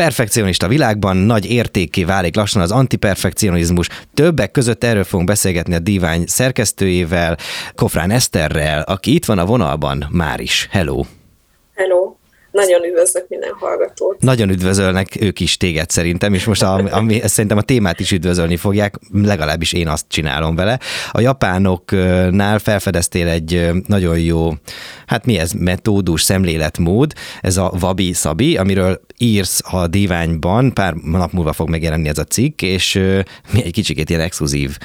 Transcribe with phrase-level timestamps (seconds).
[0.00, 3.88] perfekcionista világban nagy értékké válik lassan az antiperfekcionizmus.
[4.14, 7.36] Többek között erről fogunk beszélgetni a Divány szerkesztőjével,
[7.74, 10.68] Kofrán Eszterrel, aki itt van a vonalban már is.
[10.70, 11.04] Hello!
[11.74, 12.14] Hello!
[12.50, 14.20] Nagyon üdvözlök minden hallgatót.
[14.20, 18.56] Nagyon üdvözölnek ők is téged szerintem, és most a, ami, szerintem a témát is üdvözölni
[18.56, 20.78] fogják, legalábbis én azt csinálom vele.
[21.12, 24.50] A japánoknál felfedeztél egy nagyon jó,
[25.06, 31.32] hát mi ez, metódus, szemléletmód, ez a Wabi Sabi, amiről írsz a diványban, pár nap
[31.32, 32.94] múlva fog megjelenni ez a cikk, és
[33.52, 34.78] mi egy kicsikét ilyen exkluzív,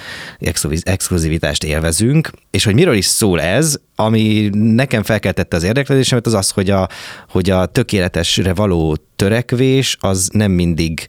[0.83, 6.49] exkluzivitást élvezünk, és hogy miről is szól ez, ami nekem felkeltette az érdeklődésemet, az az,
[6.49, 6.89] hogy a,
[7.29, 11.05] hogy a tökéletesre való törekvés az nem mindig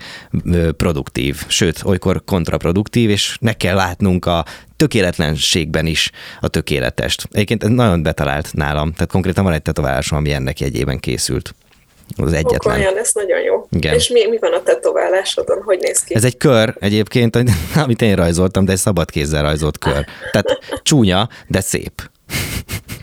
[0.76, 4.44] produktív, sőt, olykor kontraproduktív, és meg kell látnunk a
[4.76, 6.10] tökéletlenségben is
[6.40, 7.28] a tökéletest.
[7.30, 11.54] Egyébként ez nagyon betalált nálam, tehát konkrétan van egy tetoválásom, ami ennek jegyében készült.
[12.16, 12.78] Az egyetlen.
[12.78, 13.66] Olyan, ez nagyon jó.
[13.70, 13.94] Igen.
[13.94, 15.62] És mi, mi van a tetoválásodon?
[15.62, 16.14] Hogy néz ki?
[16.14, 17.36] Ez egy kör egyébként,
[17.84, 20.04] amit én rajzoltam, de egy szabad kézzel rajzolt kör.
[20.32, 22.10] Tehát csúnya, de szép.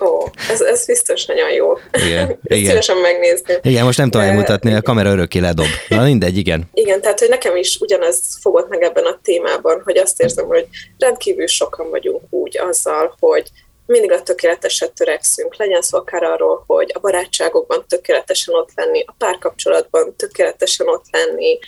[0.02, 1.78] Ó, ez, ez biztos nagyon jó.
[2.06, 2.40] Igen.
[2.44, 2.70] igen.
[2.70, 3.54] Szívesen megnézni.
[3.62, 4.34] Igen, most nem tudom De...
[4.34, 5.68] mutatni, a kamera örökké ledob.
[5.88, 6.70] Na mindegy, igen.
[6.74, 10.68] Igen, tehát hogy nekem is ugyanez fogott meg ebben a témában, hogy azt érzem, hogy
[10.98, 13.52] rendkívül sokan vagyunk úgy azzal, hogy
[13.90, 15.56] mindig a tökéleteset törekszünk.
[15.56, 21.60] Legyen szó akár arról, hogy a barátságokban tökéletesen ott lenni, a párkapcsolatban tökéletesen ott lenni,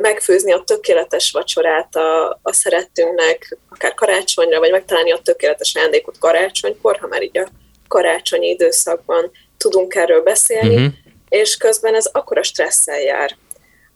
[0.00, 6.96] megfőzni a tökéletes vacsorát a, a szerettünknek, akár karácsonyra, vagy megtalálni a tökéletes ajándékot karácsonykor,
[6.96, 7.48] ha már így a
[7.88, 10.92] karácsonyi időszakban tudunk erről beszélni, uh-huh.
[11.28, 13.36] és közben ez akkora stresszel jár,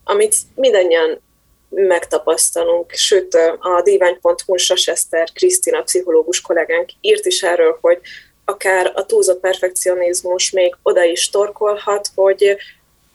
[0.05, 1.20] amit mindannyian
[1.70, 8.00] megtapasztalunk, sőt a divány.hu-n Sasester Krisztina pszichológus kollégánk írt is erről, hogy
[8.44, 12.56] akár a túlzott perfekcionizmus még oda is torkolhat, hogy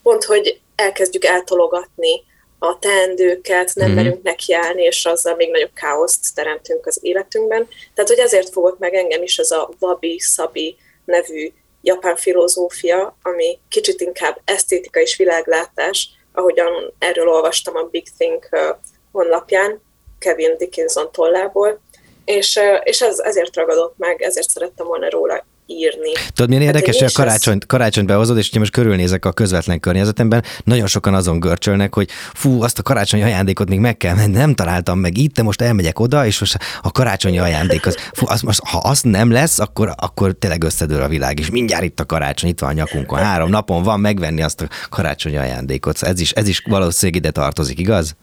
[0.04, 2.24] pont, hogy elkezdjük eltologatni
[2.60, 3.94] a teendőket, nem mm.
[3.94, 7.68] merünk nekiállni, és azzal még nagyobb káoszt teremtünk az életünkben.
[7.94, 14.02] Tehát, hogy ezért fogott meg engem is ez a wabi-sabi nevű japán filozófia, ami kicsit
[14.02, 18.50] inkább esztétika és világlátás, ahogyan erről olvastam a Big Think
[19.12, 19.82] honlapján,
[20.20, 21.80] Kevin Dickinson tollából,
[22.26, 26.12] és, és ez, ezért ragadott meg, ezért szerettem volna róla írni.
[26.34, 30.44] Tudod, milyen hát érdekes, hogy a karácsonyt, karácsonyt behozod, és most körülnézek a közvetlen környezetemben,
[30.64, 34.54] nagyon sokan azon görcsölnek, hogy fú, azt a karácsonyi ajándékot még meg kell menni, nem
[34.54, 38.42] találtam meg itt, de most elmegyek oda, és most a karácsonyi ajándék, az, fú, az
[38.42, 42.06] most, ha az nem lesz, akkor, akkor tényleg összedől a világ, és mindjárt itt a
[42.06, 46.02] karácsony, itt van a nyakunkon, három napon van megvenni azt a karácsonyi ajándékot.
[46.02, 48.16] Ez is, ez is valószínűleg ide tartozik, igaz?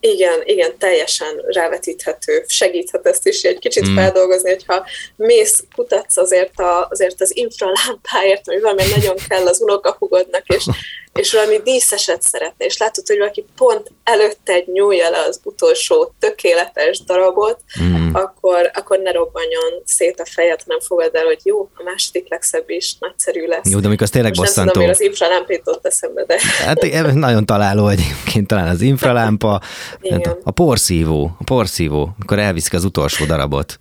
[0.00, 2.44] Igen, igen, teljesen rávetíthető.
[2.48, 3.94] Segíthet ezt is egy kicsit mm.
[3.94, 10.46] feldolgozni, hogyha mész, kutatsz azért, a, azért az infralámpáért, ami valami nagyon kell az unokahugodnak,
[10.46, 10.64] és
[11.12, 17.04] és valami díszeset szeretne, és látod, hogy valaki pont előtte nyúlja le az utolsó tökéletes
[17.04, 18.14] darabot, mm.
[18.14, 22.70] akkor, akkor ne robbanjon szét a fejed, hanem fogad el, hogy jó, a második legszebb
[22.70, 23.70] is nagyszerű lesz.
[23.70, 24.64] Jó, de amikor az tényleg Most bosszantó.
[24.64, 26.38] Nem tudom, az infralámpét ott eszembe, de...
[26.64, 29.60] Hát nagyon találó egyébként talán az infralámpa,
[30.00, 33.78] a, a porszívó, a porszívó, amikor elviszik az utolsó darabot.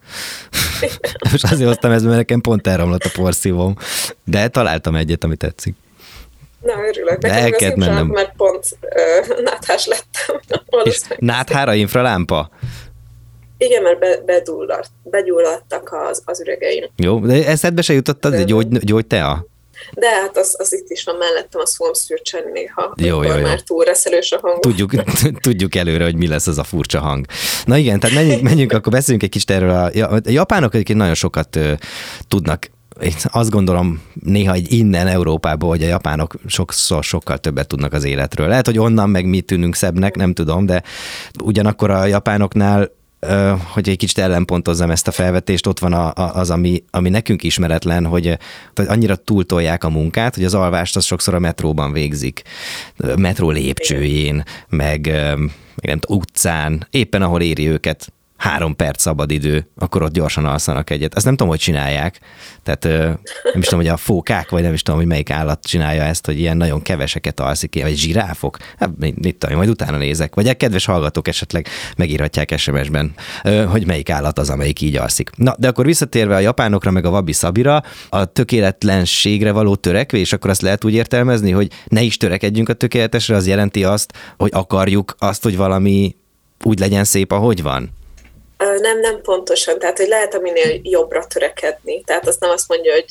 [1.34, 3.76] és azért hoztam ezt, mert nekem pont elromlott a porszívóm,
[4.24, 5.76] de találtam egyet, ami tetszik.
[6.62, 7.22] Na, örülök.
[7.22, 8.08] Nekem az mennem.
[8.08, 10.60] mert pont uh, náthás lettem.
[10.84, 12.50] És náthára infralámpa?
[13.58, 16.86] Igen, mert be, bedullat, begyulladtak az, az üregeim.
[16.96, 19.46] Jó, de eszedbe se jutott az egy gyógy, gyógytea?
[19.94, 23.42] De hát az, az itt is van mellettem, azt fogom szürcseni néha, jó, jó, jó.
[23.42, 24.60] már túl reszelős a hang.
[24.60, 24.92] Tudjuk,
[25.48, 27.26] tudjuk előre, hogy mi lesz az a furcsa hang.
[27.66, 29.70] Na igen, tehát menjünk, menjünk akkor beszéljünk egy kicsit erről.
[29.70, 31.74] A, a japánok egyébként nagyon sokat ö,
[32.28, 32.70] tudnak
[33.02, 38.04] én azt gondolom néha egy innen Európából, hogy a japánok sokszor sokkal többet tudnak az
[38.04, 38.48] életről.
[38.48, 40.84] Lehet, hogy onnan meg mi tűnünk szebbnek, nem tudom, de
[41.44, 42.96] ugyanakkor a japánoknál
[43.74, 47.44] hogy egy kicsit ellenpontozzam ezt a felvetést, ott van a, a, az, ami, ami nekünk
[47.44, 48.38] ismeretlen, hogy,
[48.76, 52.42] hogy annyira túltolják a munkát, hogy az alvást az sokszor a metróban végzik,
[53.16, 55.06] metró lépcsőjén, meg,
[55.76, 61.16] meg nem utcán, éppen ahol éri őket három perc szabadidő, akkor ott gyorsan alszanak egyet.
[61.16, 62.20] Ezt nem tudom, hogy csinálják.
[62.64, 62.84] Tehát
[63.44, 66.26] nem is tudom, hogy a fókák, vagy nem is tudom, hogy melyik állat csinálja ezt,
[66.26, 68.58] hogy ilyen nagyon keveseket alszik, vagy zsiráfok.
[68.80, 70.36] Hát mit tudom, majd utána nézek.
[70.36, 71.68] Vagy a kedves hallgatók esetleg
[71.98, 73.14] megírhatják SMS-ben,
[73.68, 75.30] hogy melyik állat az, amelyik így alszik.
[75.36, 80.50] Na, de akkor visszatérve a japánokra, meg a wabi szabira, a tökéletlenségre való törekvés, akkor
[80.50, 85.16] azt lehet úgy értelmezni, hogy ne is törekedjünk a tökéletesre, az jelenti azt, hogy akarjuk
[85.20, 86.16] azt, hogy valami
[86.64, 87.90] úgy legyen szép, ahogy van.
[88.58, 89.80] Nem, nem pontosan.
[89.80, 92.04] Tehát, hogy lehet a minél jobbra törekedni.
[92.04, 93.06] Tehát azt nem azt mondja, hogy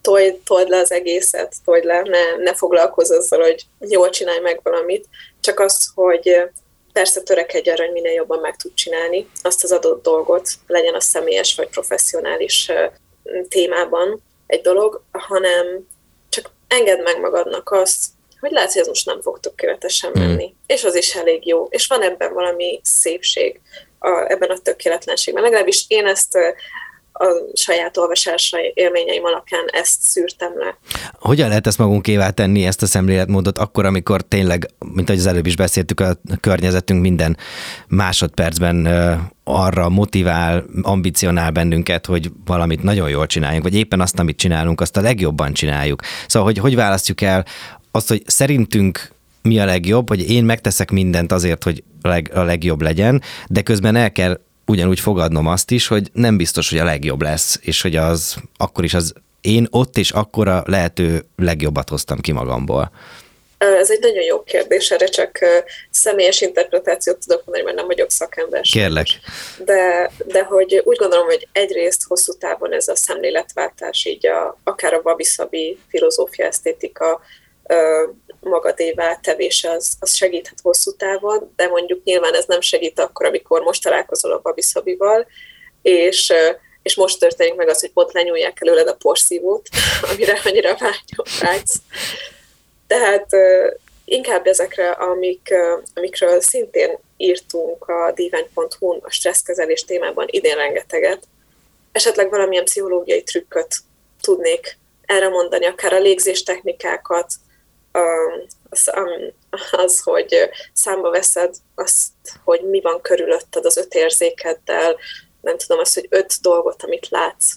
[0.00, 4.60] told, told le az egészet, told le, ne, ne foglalkozz azzal, hogy jól csinálj meg
[4.62, 5.06] valamit,
[5.40, 6.42] csak az, hogy
[6.92, 11.00] persze törekedj arra, hogy minél jobban meg tud csinálni azt az adott dolgot, legyen a
[11.00, 12.70] személyes vagy professzionális
[13.48, 15.88] témában egy dolog, hanem
[16.28, 18.06] csak engedd meg magadnak azt,
[18.40, 20.22] hogy lehet, hogy ez most nem fog tökéletesen hmm.
[20.22, 20.46] menni.
[20.46, 20.56] Mm.
[20.66, 21.66] És az is elég jó.
[21.70, 23.60] És van ebben valami szépség,
[24.04, 25.42] a, ebben a tökéletlenségben.
[25.42, 30.78] Legalábbis én ezt a saját olvasása élményeim alapján ezt szűrtem le.
[31.12, 35.46] Hogyan lehet ezt magunkévá tenni, ezt a szemléletmódot, akkor, amikor tényleg, mint ahogy az előbb
[35.46, 37.36] is beszéltük, a környezetünk minden
[37.88, 38.86] másodpercben
[39.44, 44.96] arra motivál, ambicionál bennünket, hogy valamit nagyon jól csináljunk, vagy éppen azt, amit csinálunk, azt
[44.96, 46.02] a legjobban csináljuk.
[46.26, 47.44] Szóval, hogy hogy választjuk el
[47.90, 49.13] azt, hogy szerintünk
[49.48, 53.62] mi a legjobb, hogy én megteszek mindent azért, hogy a, leg, a legjobb legyen, de
[53.62, 57.82] közben el kell ugyanúgy fogadnom azt is, hogy nem biztos, hogy a legjobb lesz, és
[57.82, 62.90] hogy az akkor is az én ott és akkor a lehető legjobbat hoztam ki magamból.
[63.58, 65.38] Ez egy nagyon jó kérdés, erre csak
[65.90, 68.60] személyes interpretációt tudok mondani, mert nem vagyok szakember.
[68.60, 69.06] Kérlek.
[69.64, 74.94] De, de hogy úgy gondolom, hogy egyrészt hosszú távon ez a szemléletváltás, így a, akár
[74.94, 77.20] a babiszabi filozófia, esztétika,
[78.40, 83.62] magadévá tevés az, az segíthet hosszú távon, de mondjuk nyilván ez nem segít akkor, amikor
[83.62, 85.26] most találkozol a babiszabival,
[85.82, 86.32] és,
[86.82, 89.68] és most történik meg az, hogy pont lenyúlják előled a porszívót,
[90.12, 90.76] amire annyira
[91.40, 91.80] vágysz.
[92.86, 93.26] Tehát
[94.04, 95.54] inkább ezekre, amik,
[95.94, 101.22] amikről szintén írtunk a divány.hu-n a stresszkezelés témában idén rengeteget,
[101.92, 103.76] esetleg valamilyen pszichológiai trükköt
[104.20, 107.32] tudnék erre mondani, akár a légzés technikákat,
[108.68, 108.90] az,
[109.70, 112.12] az, hogy számba veszed azt,
[112.44, 114.96] hogy mi van körülötted az öt érzékeddel,
[115.40, 117.52] nem tudom, azt, hogy öt dolgot, amit látsz,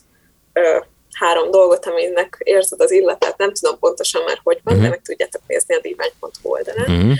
[1.11, 4.89] három dolgot, aminek érzed az illatát, nem tudom pontosan már, hogy van, uh-huh.
[4.89, 6.89] de meg tudjátok nézni a divány.hu oldalán.
[6.89, 7.17] Uh-huh.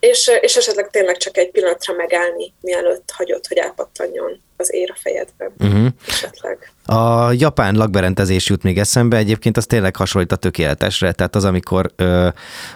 [0.00, 4.98] És, és esetleg tényleg csak egy pillanatra megállni, mielőtt hagyod, hogy elpattanjon az ér a
[5.02, 5.52] fejedben.
[5.58, 5.92] Uh-huh.
[6.06, 6.72] Esetleg.
[6.86, 11.92] A japán lakberendezés jut még eszembe, egyébként az tényleg hasonlít a tökéletesre, tehát az, amikor
[11.96, 12.28] ö,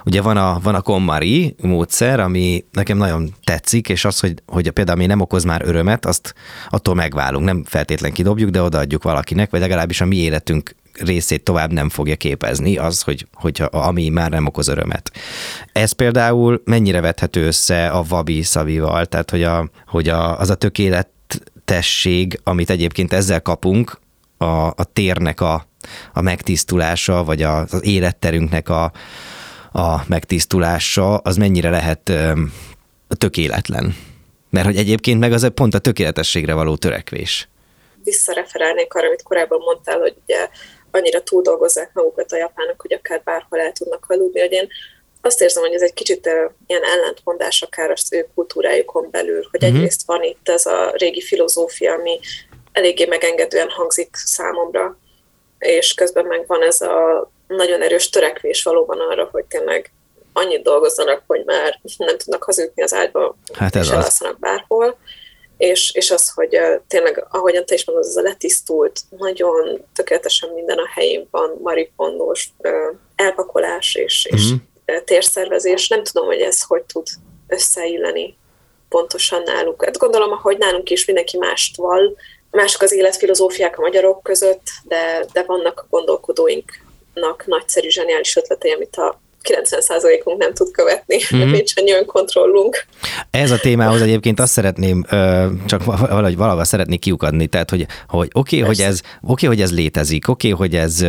[0.05, 4.71] ugye van a, van a KonMari módszer, ami nekem nagyon tetszik, és az, hogy, hogy
[4.71, 6.35] például ami nem okoz már örömet, azt
[6.69, 11.73] attól megválunk, nem feltétlen kidobjuk, de odaadjuk valakinek, vagy legalábbis a mi életünk részét tovább
[11.73, 15.11] nem fogja képezni, az, hogy, hogy ami már nem okoz örömet.
[15.73, 20.55] Ez például mennyire vethető össze a vabi szavival, tehát hogy, a, hogy a, az a
[20.55, 21.09] tökélet
[21.67, 23.99] tesség, amit egyébként ezzel kapunk,
[24.39, 25.67] a, a térnek a,
[26.13, 28.93] a megtisztulása, vagy a, az életterünknek a,
[29.73, 32.33] a megtisztulása, az mennyire lehet ö,
[33.19, 33.95] tökéletlen.
[34.51, 37.49] Mert hogy egyébként meg az pont a tökéletességre való törekvés.
[38.05, 40.49] Visszareferálnék arra, amit korábban mondtál, hogy ugye
[40.91, 44.69] annyira túldolgozzák magukat a japánok, hogy akár bárhol el tudnak aludni, hogy én
[45.21, 46.31] azt érzem, hogy ez egy kicsit
[46.67, 49.77] ilyen ellentmondás akár az ő kultúrájukon belül, hogy uh-huh.
[49.79, 52.21] egyrészt van itt ez a régi filozófia, ami
[52.73, 54.99] eléggé megengedően hangzik számomra,
[55.59, 59.93] és közben meg van ez a nagyon erős törekvés valóban arra, hogy tényleg
[60.33, 64.99] annyit dolgozzanak, hogy már nem tudnak hazudni az ágyba, hát ez és elalszanak bárhol.
[65.57, 66.59] És, és az, hogy
[66.89, 72.53] tényleg, ahogyan te is mondod, ez a letisztult, nagyon tökéletesen minden a helyén van, maripondós
[73.15, 74.61] elpakolás és, és uh-huh
[75.05, 77.07] térszervezés, nem tudom, hogy ez hogy tud
[77.49, 78.37] összeilleni
[78.89, 79.85] pontosan náluk.
[79.85, 82.17] Hát gondolom, hogy nálunk is mindenki mást val,
[82.51, 88.97] mások az életfilozófiák a magyarok között, de, de vannak a gondolkodóinknak nagyszerű, zseniális ötletei, amit
[88.97, 91.51] a 90%-unk nem tud követni, mm-hmm.
[91.57, 92.87] nincs annyi önkontrollunk.
[93.31, 95.05] Ez a témához egyébként azt szeretném,
[95.67, 99.73] csak valahogy valahol szeretnék kiukadni, tehát hogy, hogy oké, okay, hogy ez, okay, hogy ez
[99.73, 101.05] létezik, oké, okay, hogy ez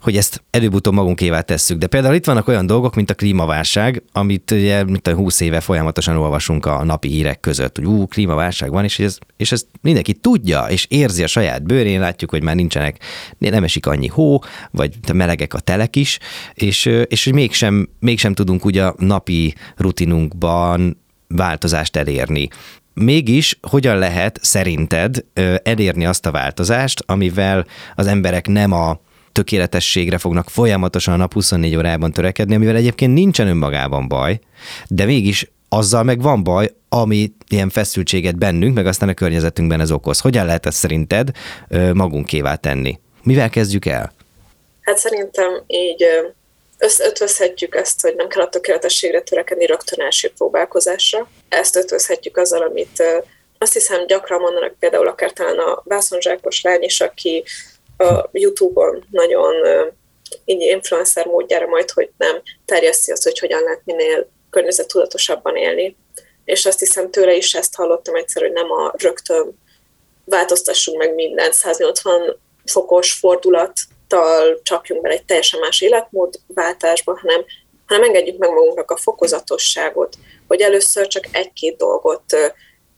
[0.00, 1.78] hogy ezt előbb-utóbb magunkévá tesszük.
[1.78, 5.60] De például itt vannak olyan dolgok, mint a klímaválság, amit ugye mint a 20 éve
[5.60, 10.12] folyamatosan olvasunk a napi hírek között, hogy ú, klímaválság van, és ez, és ezt mindenki
[10.12, 12.98] tudja, és érzi a saját bőrén, látjuk, hogy már nincsenek,
[13.38, 16.18] nem esik annyi hó, vagy melegek a telek is,
[16.54, 22.48] és, és hogy mégsem, mégsem tudunk ugye a napi rutinunkban változást elérni.
[22.94, 25.24] Mégis hogyan lehet szerinted
[25.62, 29.00] elérni azt a változást, amivel az emberek nem a
[29.40, 34.38] tökéletességre fognak folyamatosan a nap 24 órában törekedni, amivel egyébként nincsen önmagában baj,
[34.88, 39.90] de mégis azzal meg van baj, ami ilyen feszültséget bennünk, meg aztán a környezetünkben ez
[39.90, 40.20] okoz.
[40.20, 41.30] Hogyan lehet ezt szerinted
[41.92, 42.98] magunkévá tenni?
[43.22, 44.12] Mivel kezdjük el?
[44.80, 46.04] Hát szerintem így
[46.98, 51.28] ötvözhetjük ezt, hogy nem kell a tökéletességre törekedni rögtön első próbálkozásra.
[51.48, 53.02] Ezt ötvözhetjük azzal, amit
[53.58, 57.44] azt hiszem gyakran mondanak például akár talán a vászonzsákos lány is, aki
[58.00, 59.54] a YouTube-on nagyon
[60.44, 65.96] így influencer módjára majd, hogy nem terjeszti azt, hogy hogyan lehet minél környezettudatosabban élni.
[66.44, 69.58] És azt hiszem tőle is ezt hallottam egyszer, hogy nem a rögtön
[70.24, 77.44] változtassunk meg mindent 180 fokos fordulattal csapjunk bele egy teljesen más életmódváltásba, hanem,
[77.86, 80.16] hanem engedjük meg magunknak a fokozatosságot,
[80.48, 82.22] hogy először csak egy-két dolgot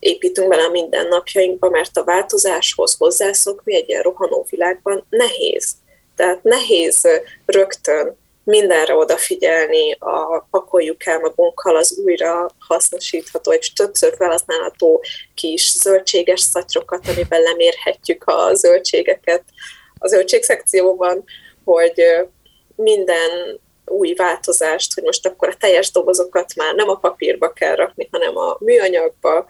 [0.03, 5.75] építünk bele a mindennapjainkba, mert a változáshoz hozzászokni egy ilyen rohanó világban nehéz.
[6.17, 7.09] Tehát nehéz
[7.47, 15.05] rögtön mindenre odafigyelni, a pakoljuk el magunkkal az újra hasznosítható és többször felhasználható
[15.35, 19.43] kis zöldséges szatyrokat, amiben lemérhetjük a zöldségeket
[19.99, 21.25] a zöldségszekcióban,
[21.65, 22.03] hogy
[22.77, 28.09] minden új változást, hogy most akkor a teljes dobozokat már nem a papírba kell rakni,
[28.11, 29.47] hanem a műanyagba.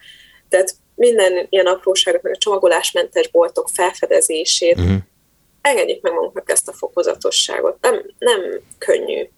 [0.52, 4.97] Tehát minden ilyen apróságot, meg a csomagolásmentes boltok felfedezését uh-huh
[5.62, 7.76] engedjük meg magunknak ezt a fokozatosságot.
[7.80, 8.40] Nem, nem
[8.78, 9.28] könnyű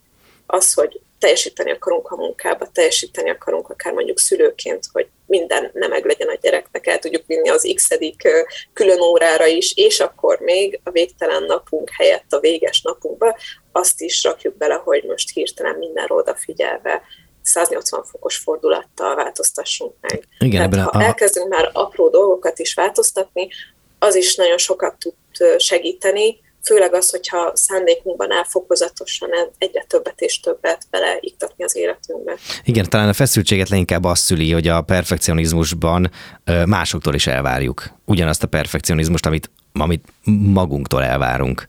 [0.47, 6.05] az, hogy teljesíteni akarunk a munkába, teljesíteni akarunk akár mondjuk szülőként, hogy minden nem meg
[6.05, 7.89] legyen a gyereknek, el tudjuk vinni az x
[8.73, 13.39] külön órára is, és akkor még a végtelen napunk helyett a véges napunkba
[13.73, 17.03] azt is rakjuk bele, hogy most hirtelen mindenre odafigyelve
[17.45, 20.29] 180 fokos fordulattal változtassunk meg.
[20.39, 21.03] Igen, Tehát, ha a...
[21.03, 23.49] elkezdünk már apró dolgokat is változtatni,
[23.99, 25.15] az is nagyon sokat tud
[25.59, 32.37] segíteni, főleg az, hogyha szándékunkban áll fokozatosan egyre többet és többet beleiktatni az életünkbe.
[32.65, 36.11] Igen, talán a feszültséget leginkább azt szüli, hogy a perfekcionizmusban
[36.67, 40.05] másoktól is elvárjuk ugyanazt a perfekcionizmust, amit, amit
[40.53, 41.69] magunktól elvárunk.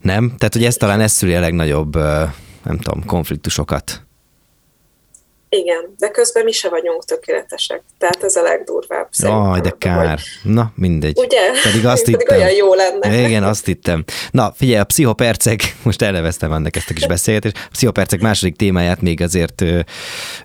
[0.00, 0.34] Nem?
[0.38, 1.94] Tehát, hogy ez talán ez szüli a legnagyobb,
[2.64, 4.05] nem tudom, konfliktusokat.
[5.48, 7.82] Igen, de közben mi se vagyunk tökéletesek.
[7.98, 9.08] Tehát ez a legdurvább.
[9.18, 10.20] Jaj, de kár.
[10.42, 11.18] Na, mindegy.
[11.18, 11.40] Ugye?
[11.62, 12.36] Pedig azt Pedig hittem.
[12.36, 13.26] olyan jó lenne.
[13.26, 14.04] Igen, azt hittem.
[14.30, 19.00] Na, figyelj, a pszichopercek, most elneveztem ennek ezt a kis beszélgetést, a pszichopercek második témáját
[19.00, 19.80] még azért ö,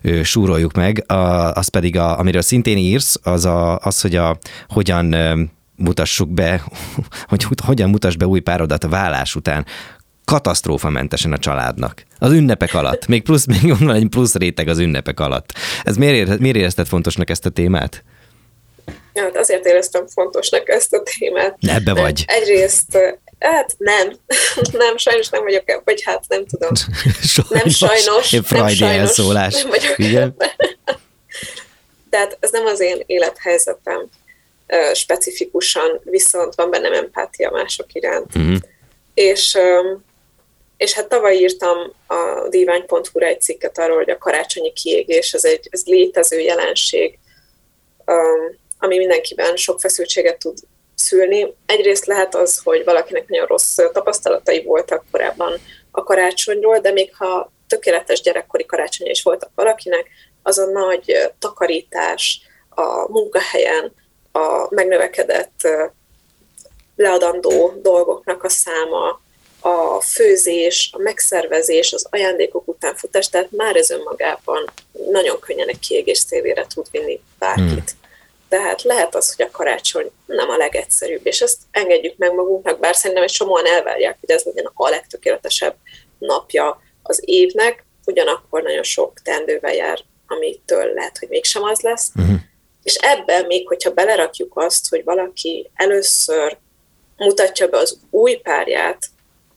[0.02, 1.14] ö, súroljuk meg, a,
[1.52, 5.42] az pedig, a, amiről szintén írsz, az a, az, hogy a, hogyan ö,
[5.76, 6.64] mutassuk be,
[7.28, 9.66] hogy hogyan mutass be új párodat a vállás után
[10.32, 12.02] katasztrófamentesen a családnak.
[12.18, 13.06] Az ünnepek alatt.
[13.06, 15.52] Még plusz, még onnan egy plusz réteg az ünnepek alatt.
[15.84, 18.04] Ez miért, ér, miért érezted fontosnak ezt a témát?
[19.14, 21.56] Hát azért éreztem fontosnak ezt a témát.
[21.60, 22.24] Ebbe vagy.
[22.26, 22.98] Egyrészt,
[23.38, 24.12] hát nem,
[24.84, 26.70] nem, sajnos nem vagyok, vagy hát nem tudom.
[27.34, 27.62] sajnos.
[27.62, 28.32] Nem sajnos.
[28.32, 29.62] Én nem sajnos, elszólás.
[29.62, 30.36] Nem vagyok Igen.
[32.10, 34.08] Tehát ez nem az én élethelyzetem
[34.94, 38.34] specifikusan, viszont van bennem empátia mások iránt.
[38.34, 38.56] Uh-huh.
[39.14, 39.58] És
[40.76, 45.68] és hát tavaly írtam a divány.hu-ra egy cikket arról, hogy a karácsonyi kiégés az egy
[45.70, 47.18] ez létező jelenség,
[48.78, 50.58] ami mindenkiben sok feszültséget tud
[50.94, 51.54] szülni.
[51.66, 55.60] Egyrészt lehet az, hogy valakinek nagyon rossz tapasztalatai voltak korábban
[55.90, 60.06] a karácsonyról, de még ha tökéletes gyerekkori karácsonya is voltak valakinek,
[60.42, 63.92] az a nagy takarítás a munkahelyen,
[64.32, 65.68] a megnövekedett
[66.96, 69.20] leadandó dolgoknak a száma,
[69.62, 74.70] a főzés, a megszervezés, az ajándékok utánfutás, tehát már ez önmagában
[75.10, 77.64] nagyon könnyen egy kiégés szélére tud vinni bárkit.
[77.66, 78.00] Hmm.
[78.48, 82.94] Tehát lehet az, hogy a karácsony nem a legegyszerűbb, és ezt engedjük meg magunknak, bár
[82.94, 85.74] szerintem egy csomóan elvárják, hogy ez legyen a legtökéletesebb
[86.18, 92.10] napja az évnek, ugyanakkor nagyon sok teendővel jár, amitől lehet, hogy mégsem az lesz.
[92.14, 92.36] Uh-huh.
[92.82, 96.58] És ebben még, hogyha belerakjuk azt, hogy valaki először
[97.16, 99.06] mutatja be az új párját,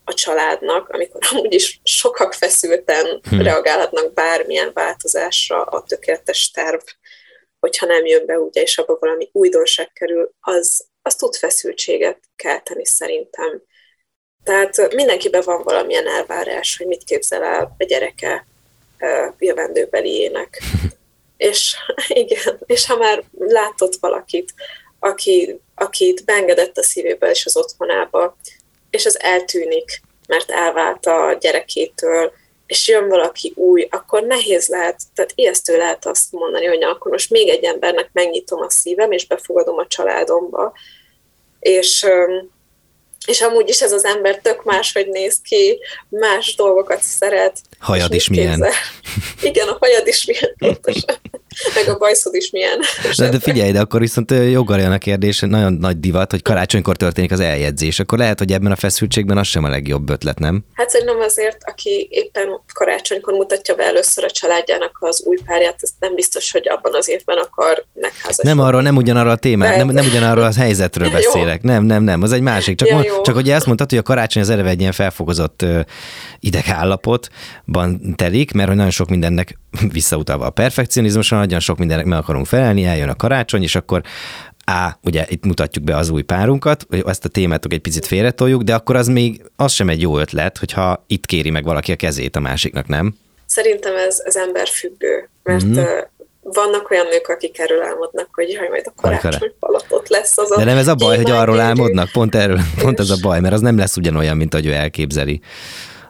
[0.05, 3.41] a családnak, amikor amúgy is sokak feszülten hmm.
[3.41, 6.81] reagálhatnak bármilyen változásra a tökéletes terv,
[7.59, 12.85] hogyha nem jön be, ugye, és abban valami újdonság kerül, az, az tud feszültséget kelteni
[12.85, 13.61] szerintem.
[14.43, 18.47] Tehát mindenkiben van valamilyen elvárás, hogy mit képzel el a gyereke
[19.39, 20.61] jövendőbeliének.
[21.37, 21.75] és
[22.07, 24.53] igen, és ha már látott valakit,
[24.99, 28.37] aki, akit beengedett a szívébe és az otthonába,
[28.95, 32.31] és az eltűnik, mert elvált a gyerekétől,
[32.65, 37.29] és jön valaki új, akkor nehéz lehet, tehát ijesztő lehet azt mondani, hogy akkor most
[37.29, 40.73] még egy embernek megnyitom a szívem, és befogadom a családomba.
[41.59, 42.05] És,
[43.27, 47.61] és amúgy is ez az ember tök máshogy néz ki, más dolgokat szeret.
[47.79, 48.65] Hajad is milyen.
[49.41, 51.15] Igen, a hajad is milyen pontosan.
[51.75, 52.79] Meg a bajszod is milyen.
[53.17, 56.95] De, de figyelj, de akkor viszont joggal jön a kérdés, nagyon nagy divat, hogy karácsonykor
[56.97, 57.99] történik az eljegyzés.
[57.99, 60.65] Akkor lehet, hogy ebben a feszültségben az sem a legjobb ötlet, nem?
[60.73, 65.89] Hát szerintem azért, aki éppen karácsonykor mutatja be először a családjának az új párját, ez
[65.99, 68.49] nem biztos, hogy abban az évben akar megházasodni.
[68.49, 71.61] Nem arról, nem ugyanarról a témát, nem, nem ugyanarról az helyzetről beszélek.
[71.61, 72.77] Nem, nem, nem, az egy másik.
[72.77, 75.65] Csak, ja, mond, csak hogy ezt mondtad, hogy a karácsony az eleve egy ilyen felfogozott
[76.39, 79.57] idegállapotban telik, mert hogy nagyon sok mindennek
[79.91, 84.01] visszautalva a perfekcionizmusra, nagyon sok mindennek meg akarunk felelni, eljön a karácsony, és akkor
[84.65, 88.61] á, ugye itt mutatjuk be az új párunkat, hogy ezt a témátok egy picit félretoljuk,
[88.61, 91.95] de akkor az még az sem egy jó ötlet, hogyha itt kéri meg valaki a
[91.95, 93.15] kezét a másiknak, nem?
[93.45, 95.83] Szerintem ez, ez emberfüggő, mert mm-hmm.
[96.41, 100.63] vannak olyan nők, akik erről álmodnak, hogy jaj, majd a karácsony palatot lesz az De
[100.63, 102.11] nem ez a baj, hogy arról álmodnak?
[102.11, 105.41] Pont erről, pont ez a baj, mert az nem lesz ugyanolyan, mint ahogy ő elképzeli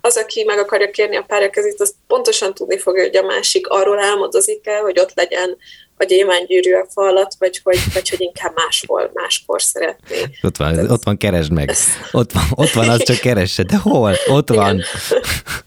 [0.05, 3.67] az, aki meg akarja kérni a párja kezét, az pontosan tudni fogja, hogy a másik
[3.67, 5.57] arról álmodozik el, hogy ott legyen
[5.97, 10.17] a gyémánygyűrű a fa alatt, vagy hogy, vagy hogy inkább máshol, máskor szeretné.
[10.41, 11.69] Ott van, ez, ott van, keresd meg.
[11.69, 11.85] Ez...
[12.11, 13.63] Ott van, ott van, az csak keresse.
[13.63, 14.15] De hol?
[14.27, 14.63] Ott Igen.
[14.63, 14.83] van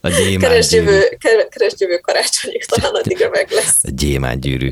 [0.01, 0.39] a gyémánygyűrű.
[0.39, 1.17] Keresd jövő,
[1.49, 3.77] keresd jövő karácsonyig, talán addigra meg lesz.
[3.83, 4.71] A gyémánygyűrű.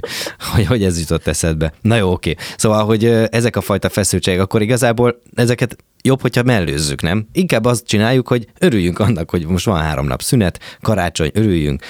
[0.53, 1.73] Hogy, hogy ez jutott eszedbe.
[1.81, 2.35] Na jó, oké.
[2.57, 7.27] Szóval, hogy ezek a fajta feszültségek, akkor igazából ezeket jobb, hogyha mellőzzük, nem?
[7.33, 11.81] Inkább azt csináljuk, hogy örüljünk annak, hogy most van három nap szünet, karácsony, örüljünk,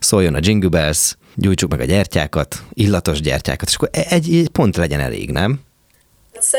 [0.00, 4.76] szóljon a Jingle Bells, gyújtsuk meg a gyertyákat, illatos gyertyákat, és akkor egy, egy pont
[4.76, 5.60] legyen elég, nem?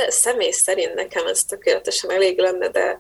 [0.09, 2.97] Személy szerint nekem ez tökéletesen elég lenne, de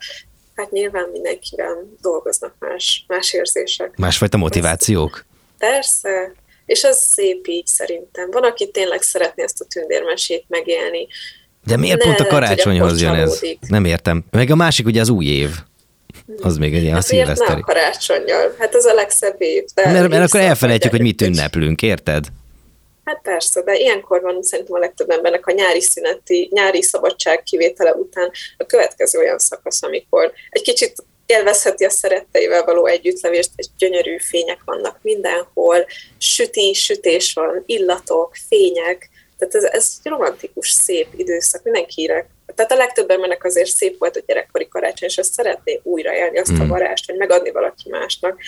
[0.55, 3.97] hát nyilván mindenkiben dolgoznak más, más érzések.
[3.97, 5.25] Másfajta motivációk?
[5.57, 6.33] Persze,
[6.65, 8.31] és az szép így szerintem.
[8.31, 11.07] Van, aki tényleg szeretné ezt a tündérmesét megélni,
[11.67, 13.39] de miért ne pont a karácsonyhoz jön ez?
[13.67, 14.23] Nem értem.
[14.31, 15.49] Meg a másik ugye az új év.
[16.41, 17.51] Az még egy ilyen hát szilveszteri.
[17.51, 18.55] nem karácsonyjal?
[18.59, 19.63] Hát az a legszebb év.
[19.73, 22.25] De mert, mert akkor elfelejtjük, hogy mit ünneplünk, érted?
[23.03, 27.93] Hát persze, de ilyenkor van szerintem a legtöbb embernek a nyári szüneti, nyári szabadság kivétele
[27.93, 30.93] után a következő olyan szakasz, amikor egy kicsit
[31.25, 35.85] élvezheti a szeretteivel való együttlevést, és gyönyörű fények vannak mindenhol,
[36.17, 42.27] süti, sütés van, illatok, fények, tehát ez, ez egy romantikus, szép időszak, mindenkinek.
[42.55, 46.51] Tehát a legtöbb embernek azért szép volt a gyerekkori karácsony, és azt szeretné újraélni azt
[46.51, 46.67] a hmm.
[46.67, 48.39] varást, vagy megadni valaki másnak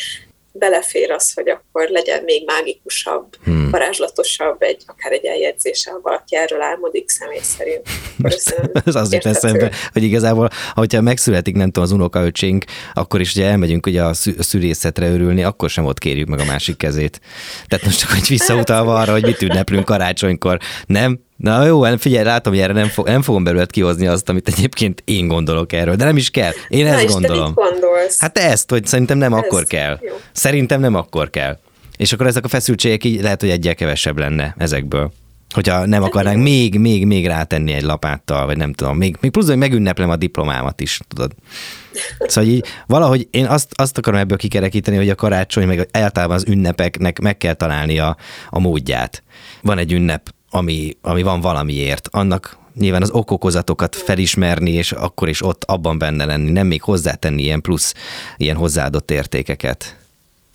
[0.51, 3.69] belefér az, hogy akkor legyen még mágikusabb, hmm.
[3.69, 7.87] varázslatosabb, egy, akár egy eljegyzése, ha valaki erről álmodik személy szerint.
[8.85, 13.45] Ez az jut eszembe, hogy igazából, hogyha megszületik, nem tudom, az unokaöcsénk, akkor is ugye
[13.45, 17.21] elmegyünk ugye a szülészetre örülni, akkor sem ott kérjük meg a másik kezét.
[17.67, 20.59] Tehát most csak hogy visszautalva arra, hogy mit ünneplünk karácsonykor.
[20.85, 24.29] Nem, Na jó, hát figyelj, látom, hogy erre nem, fog, nem fogom belőled kihozni azt,
[24.29, 26.51] amit egyébként én gondolok erről, de nem is kell.
[26.67, 27.53] Én Na ezt gondolom.
[27.53, 28.19] Te gondolsz?
[28.19, 29.99] Hát ezt, hogy szerintem nem Ez akkor kell.
[30.01, 30.13] Jó.
[30.31, 31.57] Szerintem nem akkor kell.
[31.97, 35.11] És akkor ezek a feszültségek így lehet, hogy egyel kevesebb lenne ezekből.
[35.53, 39.31] Hogyha nem hát akarnánk még, még, még rátenni egy lapáttal, vagy nem tudom, még, még
[39.31, 41.31] plusz, hogy megünneplem a diplomámat is, tudod.
[42.19, 46.45] Szóval így valahogy én azt, azt akarom ebből kikerekíteni, hogy a karácsony, meg általában az
[46.47, 48.17] ünnepeknek meg kell találni a,
[48.49, 49.23] a módját.
[49.61, 55.43] Van egy ünnep, ami, ami van valamiért, annak nyilván az okokozatokat felismerni, és akkor is
[55.43, 57.93] ott abban benne lenni, nem még hozzátenni ilyen plusz,
[58.37, 59.95] ilyen hozzáadott értékeket.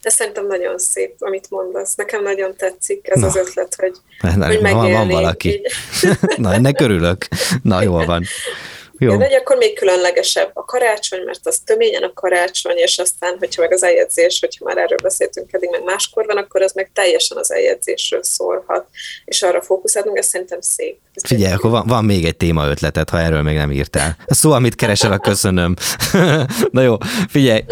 [0.02, 1.94] De szerintem nagyon szép, amit mondasz.
[1.94, 3.26] Nekem nagyon tetszik ez Na.
[3.26, 3.92] az ötlet, hogy,
[4.36, 5.60] Na, hogy van, van valaki.
[6.36, 7.28] Na, ennek örülök.
[7.62, 8.24] Na, jól van.
[8.98, 9.16] Jó.
[9.16, 13.72] De akkor még különlegesebb a karácsony, mert az töményen a karácsony, és aztán, hogyha meg
[13.72, 17.52] az eljegyzés, hogyha már erről beszéltünk eddig, meg máskor van, akkor az meg teljesen az
[17.52, 18.86] eljegyzésről szólhat,
[19.24, 20.98] és arra fókuszálunk, ez szerintem szép.
[21.14, 24.16] Ez Figyelj, akkor van, van még egy téma ötletet, ha erről még nem írtál.
[24.26, 25.74] Szó, amit keresel, a köszönöm.
[26.70, 26.96] Na jó,
[27.28, 27.62] figyelj,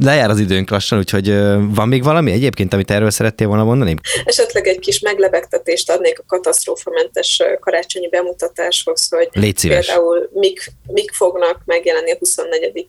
[0.00, 1.28] lejár az időnk lassan, úgyhogy
[1.74, 3.94] van még valami egyébként, amit erről szerettél volna mondani?
[4.24, 9.86] Esetleg egy kis meglebegtetést adnék a katasztrófamentes karácsonyi bemutatáshoz, hogy Légy szíves.
[9.86, 12.86] például mik, mik fognak megjelenni a 24.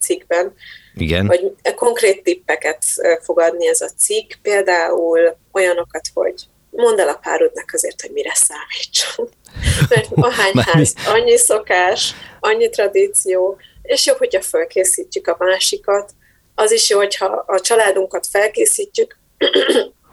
[0.00, 0.54] cikkben.
[0.94, 1.26] Igen.
[1.26, 2.84] Hogy konkrét tippeket
[3.22, 6.34] fog adni ez a cikk, például olyanokat, hogy
[6.70, 9.28] mondd el a párodnak azért, hogy mire számítson.
[9.90, 16.12] Mert ahány ház, annyi szokás, annyi tradíció, és jobb, hogyha felkészítjük a másikat,
[16.54, 19.18] az is jó, hogyha a családunkat felkészítjük,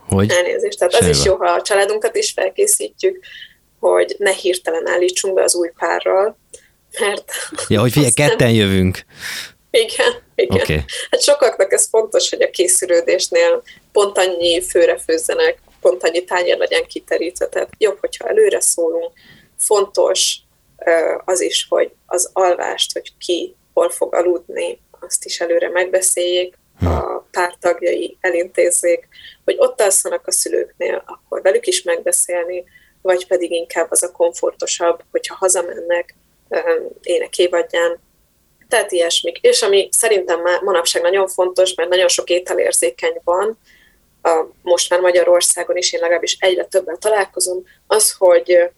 [0.09, 0.31] hogy?
[0.31, 1.09] Elnézést, tehát Semmi.
[1.09, 3.25] az is jó, ha a családunkat is felkészítjük,
[3.79, 6.37] hogy ne hirtelen állítsunk be az új párral,
[6.99, 7.31] mert...
[7.67, 8.55] Ja, hogy figyelj, ketten nem...
[8.55, 9.05] jövünk.
[9.71, 10.61] Igen, igen.
[10.61, 10.83] Okay.
[11.09, 16.85] Hát sokaknak ez fontos, hogy a készülődésnél pont annyi főre főzzenek, pont annyi tányér legyen
[16.87, 19.11] kiterítve, tehát jobb, hogyha előre szólunk.
[19.57, 20.37] Fontos
[21.25, 27.25] az is, hogy az alvást, hogy ki hol fog aludni, azt is előre megbeszéljék, a
[27.31, 29.07] pártagjai elintézzék,
[29.43, 32.63] hogy ott alszanak a szülőknél, akkor velük is megbeszélni,
[33.01, 36.15] vagy pedig inkább az a komfortosabb, hogyha hazamennek
[37.01, 37.99] ének évadján,
[38.67, 39.37] tehát ilyesmik.
[39.37, 43.57] És ami szerintem már manapság nagyon fontos, mert nagyon sok ételérzékeny van,
[44.21, 48.69] a, most már Magyarországon is, én legalábbis egyre többen találkozom, az, hogy,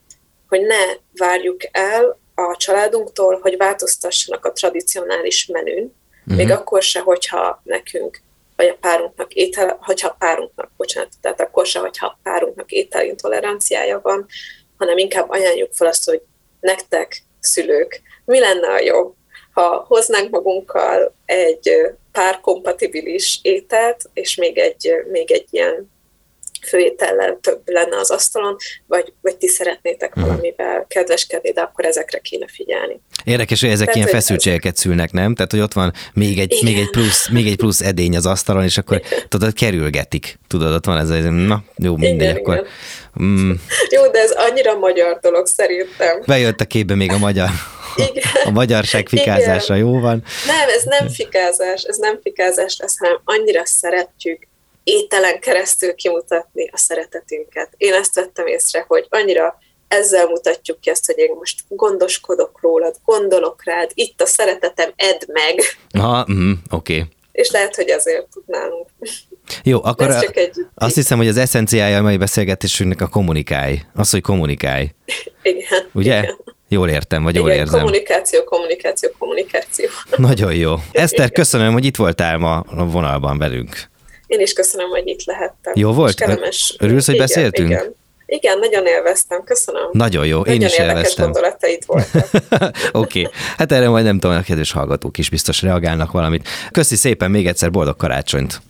[0.47, 0.86] hogy ne
[1.17, 5.93] várjuk el a családunktól, hogy változtassanak a tradicionális menün,
[6.25, 6.36] uh-huh.
[6.36, 8.21] még akkor se, hogyha nekünk
[8.55, 13.99] vagy a párunknak étel, hogyha a párunknak, bocsánat, tehát akkor se, hogyha a párunknak ételintoleranciája
[14.03, 14.25] van,
[14.77, 16.21] hanem inkább ajánljuk fel azt, hogy
[16.59, 19.13] nektek, szülők, mi lenne a jobb,
[19.53, 21.71] ha hoznánk magunkkal egy
[22.12, 25.91] párkompatibilis ételt, és még egy, még egy ilyen
[26.67, 28.56] főétellel több lenne az asztalon,
[28.88, 30.23] vagy, vagy ti szeretnétek hmm.
[30.23, 32.99] valamivel kedveskedni, de akkor ezekre kéne figyelni.
[33.23, 35.36] Érdekes, hogy ezek Tehát, ilyen feszültségeket szülnek, nem?
[35.36, 38.63] Tehát, hogy ott van még egy, még egy, plusz, még egy plusz edény az asztalon,
[38.63, 39.19] és akkor igen.
[39.28, 40.39] tudod, kerülgetik.
[40.47, 42.56] Tudod, ott van ez, ez na, jó, mindegy, igen, akkor...
[42.56, 43.28] Igen.
[43.28, 43.52] Mm.
[43.89, 46.21] Jó, de ez annyira magyar dolog szerintem.
[46.26, 47.49] Bejött a képbe még a magyar.
[47.95, 48.23] Igen.
[48.43, 49.88] A magyarság fikázása Igen.
[49.88, 50.23] jó van.
[50.45, 54.47] Nem, ez nem fikázás, ez nem fikázás lesz, hanem annyira szeretjük
[54.83, 57.69] ételen keresztül kimutatni a szeretetünket.
[57.77, 62.95] Én ezt vettem észre, hogy annyira ezzel mutatjuk ki azt, hogy én most gondoskodok rólad,
[63.05, 65.59] gondolok rád, itt a szeretetem, edd meg.
[66.03, 66.95] Ha, mm, oké.
[66.95, 67.07] Okay.
[67.31, 68.87] És lehet, hogy azért tudnálunk.
[69.63, 70.23] Jó, akkor a,
[70.75, 73.81] azt hiszem, hogy az eszenciája a mai beszélgetésünknek a kommunikálj.
[73.95, 74.89] Az, hogy kommunikálj.
[75.43, 75.89] Igen.
[75.93, 76.17] Ugye?
[76.21, 76.37] Igen.
[76.67, 77.79] Jól értem, vagy jól Igen, érzem.
[77.79, 79.85] kommunikáció, kommunikáció, kommunikáció.
[80.17, 80.75] Nagyon jó.
[80.91, 83.91] Eszter, köszönöm, hogy itt voltál ma a vonalban velünk.
[84.33, 85.73] Én is köszönöm, hogy itt lehettem.
[85.75, 86.15] Jó volt?
[86.15, 86.75] Kellemes.
[86.79, 87.69] Örülsz, hogy igen, beszéltünk?
[87.69, 87.95] Igen.
[88.25, 89.89] Igen, nagyon élveztem, köszönöm.
[89.91, 91.25] Nagyon jó, nagyon én is élveztem.
[91.25, 92.29] gondolataid voltak.
[92.91, 93.27] Oké, okay.
[93.57, 96.47] hát erre majd nem tudom, a kedves hallgatók is biztos reagálnak valamit.
[96.71, 98.61] Köszi szépen, még egyszer boldog karácsonyt!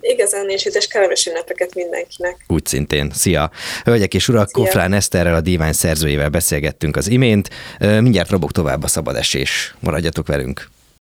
[0.00, 2.44] Igazán nincs és kellemes ünnepeket mindenkinek.
[2.46, 3.10] Úgy szintén.
[3.14, 3.50] Szia!
[3.84, 4.64] Hölgyek és urak, Szia.
[4.64, 7.50] Kofrán Eszterrel, a Divány szerzőjével beszélgettünk az imént.
[7.78, 9.74] Mindjárt robok tovább a szabad esés.
[9.80, 10.68] Maradjatok velünk!